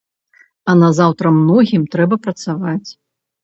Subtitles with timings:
[0.73, 2.89] А назаўтра многім трэба працаваць.